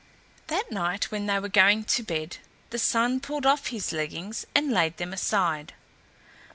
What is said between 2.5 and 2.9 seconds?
the